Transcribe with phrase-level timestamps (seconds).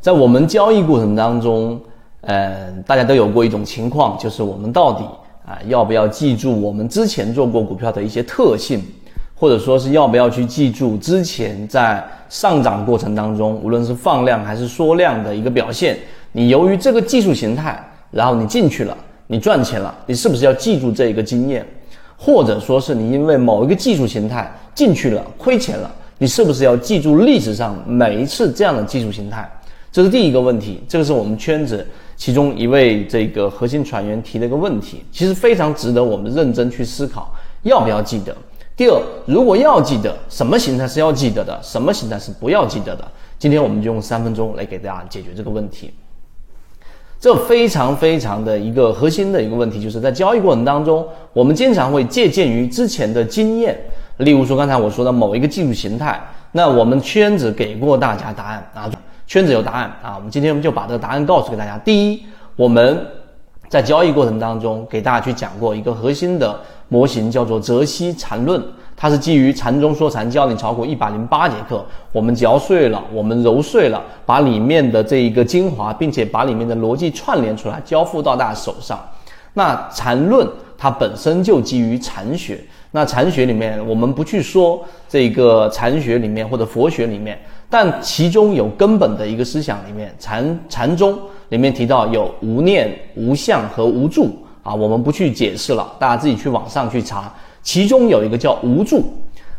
[0.00, 1.78] 在我们交易过程当中，
[2.22, 5.04] 呃，大家都有过一种情况，就是我们到底
[5.46, 8.82] 啊要不要记住我们之前做过股票的一些特性，
[9.34, 15.98] 或者说是要不要去记住之前在上涨过程当中，无论是放量还是缩量的一个表现，
[16.32, 17.78] 你由于这个技术形态，
[18.10, 18.96] 然后你进去了，
[19.26, 21.66] 你赚钱了，你是不是要记住这一个经验？
[22.16, 29.46] 或者说是你因为某一个技术形态进去了亏钱了，你是不是要记住历史上每一次这样的技术形态？
[29.92, 31.86] 这是第一个问题，这个是我们圈子
[32.16, 38.36] 其中一位这个核心船员提的一个问题，其实非常值得我们认真去思考，要不要记得？
[38.76, 43.06] 第二，如果要记得，什么形态是要记得的，什么形态是不要记得的？
[43.38, 45.92] 今天我们就用三分钟来给大家解决这个问题。
[47.18, 53.78] 这非常非常的一个核心的一个问题，就是在交易过程当中，我们经常会借鉴于之前的经验，
[54.18, 56.18] 例如说刚才我说的某一个技术形态，
[56.52, 58.90] 那我们圈子给过大家答案啊，
[59.30, 61.78] 圈子有答案啊，我们今天我们就把这个答案告诉给大家。
[61.78, 62.20] 第一，
[62.56, 63.06] 我们
[63.68, 68.60] 在交易过程当中给大家去讲过一个核心的模型，叫做泽西缠论。
[68.96, 78.98] 它是基于禅中说禅教你炒股一百零八节课，我们嚼碎了，我们揉碎了，把里面的这一个精华，并且把里面的逻辑串联出来，交付到大家手上。
[79.54, 80.44] 那禅论
[80.76, 82.58] 它本身就基于禅学，
[82.90, 87.38] 那禅学里面我们不去说这个禅学里面或者佛学里面，
[87.70, 91.16] 但其中有根本的一个思想里面，禅禅宗
[91.50, 97.32] 里面提到有无念、无相和无助啊，我们不去解释了，大家自己去网上去查。
[97.62, 99.04] 其中有一个叫无助，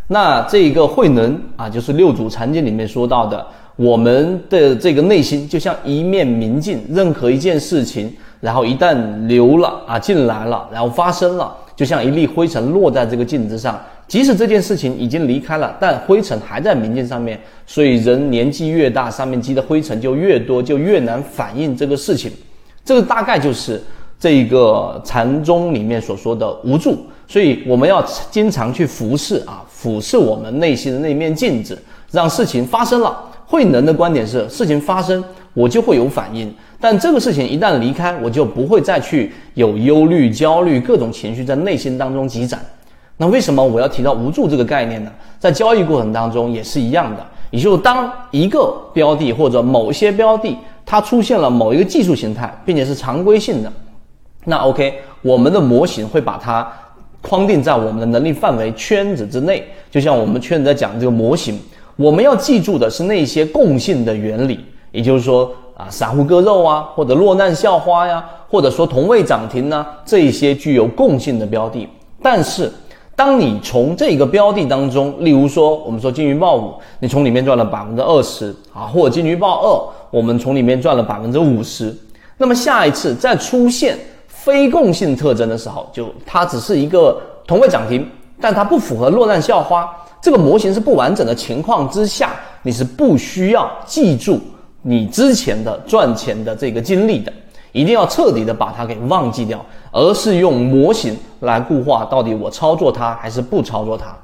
[0.08, 13.80] 那这个慧能啊，就是六祖禅经里面说到的，我们的这个内心就像一面明镜，任何一件事情，然后一旦流了啊进来了，然后发生了，就像一粒灰尘落在这个镜子上，
[14.12, 22.30] 即使这件事情已经离开了，但灰尘还在明镜上面，所以人年纪越大，上面积的灰尘就越多，就越难反映这个事情。
[22.84, 23.82] 这个大概就是
[24.20, 26.98] 这个禅宗里面所说的无助。
[27.26, 31.82] 所以我们要经常去俯视啊，俯视我们内心的那面镜子，
[32.12, 33.18] 让事情发生了。
[33.46, 42.60] 慧能的观点是，事情发生我就会有反应，但这个事情一旦离开，我就不会再去有忧虑、焦虑各种情绪在内心当中积攒。
[43.18, 45.12] 那为什么我要提到无助这个概念呢？
[45.40, 53.72] 在交易过程当中也是一样的，也就是当一个标的或者某些标的它出现了某一个技术形态，并且是常规性的，
[54.46, 56.68] 那 OK，我们的模型会把它。
[57.24, 61.56] 框定在我们的能力范围圈子之内，就像我们圈子在讲这个模型，
[61.96, 71.88] 我们要记住的是那些共性的原理，也就是说啊，散户割肉啊，或者落难校花呀，或者说同位涨停呢，这一些具有共性的标的。
[72.24, 72.72] 但是，
[73.22, 81.96] 当你从这个标的当中，例如说我们说金鱼报五，你从里面赚了百分之二十啊，或者金鱼报二，我们从里面赚了百分之五十，
[82.36, 83.96] 那么下一次再出现。
[84.28, 88.04] 非共性特征的时候，就它只是一个同位涨停，
[88.40, 89.88] 但它不符合落难校花
[90.20, 92.34] 这个模型是不完整的情况之下，
[92.64, 94.42] 你是不需要记住
[94.82, 97.32] 你之前的赚钱的这个经历的，
[97.72, 104.16] 一定要彻底的把它给忘记掉，而是用模型来固化到底我操作它还是不操作它。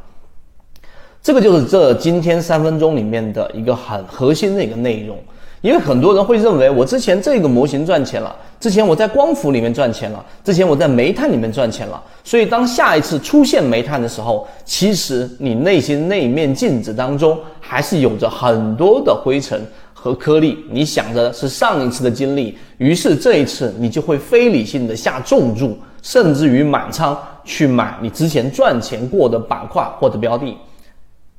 [1.21, 5.17] 这个就是这今天三分钟里面的一个很核心的一个内容。
[5.61, 19.59] 因为很多人会认为，我之前这个模型赚钱了，之前我在光伏里面赚钱了，之前我在煤炭里面赚钱了，所以当下一次出现煤炭的时候，其实你内心那一面镜子当中还是有着很多的灰尘
[19.99, 20.63] 和颗粒。
[20.69, 30.55] 你想着是上一次的经历，于是这一次你就会非理性的下重注，甚至于满仓去买你之前赚钱过的板块或者标的。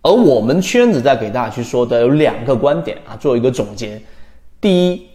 [0.03, 4.01] 而我们圈子在给大家去说的有两个观点啊，做一个总结。
[4.61, 5.07] 第一，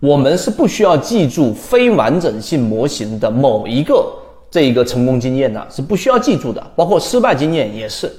[0.00, 4.12] 我们是不需要记住非完整性模型的某一个
[4.50, 8.12] 这一个成功经验的，是不需要记住的，包括失败经验也是。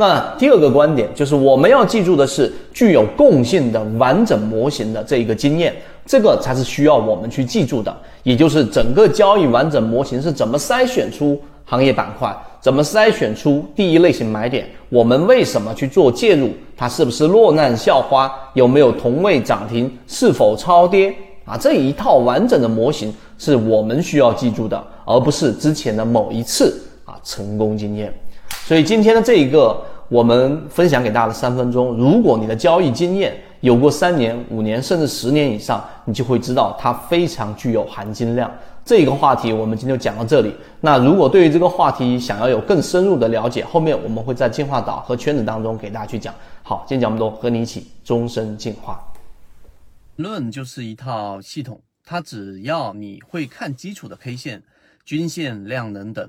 [0.00, 5.74] 那第二个观点就是我们要记住的是具有共性的完整模型的这一个经验，
[6.06, 7.92] 这个才是需要我们去记住的，
[8.22, 12.32] 也就是整个交易完整模型是怎么筛选出行业板块。
[12.60, 14.68] 怎么筛选出第一类型买点？
[14.88, 16.50] 我们为什么去做介入？
[16.76, 18.32] 它是不是落难校花？
[18.54, 19.90] 有没有同位涨停？
[20.06, 21.12] 是否超跌？
[21.44, 28.14] 啊，这一套完整的模型是我们需要记住的，而不是之前的某一次啊成功经验。
[28.68, 38.52] 所以今天的这一个我们分享给大家的三分钟，如果你的交易经验有过三年、五年甚至十年以上，你就会知道它非常具有含金量。
[38.84, 40.54] 这一个话题我们今天就讲到这里。
[40.82, 46.34] 那如果对于这个话题想要有更深入的了解，后面我们会在进化岛和圈子当中给大家去讲。
[46.62, 49.02] 好，今天讲这么多，和你一起终身进化。
[50.16, 54.62] 论就是一套系统，它只要你会看基础的 K 线、
[55.06, 56.28] 均线、量能等，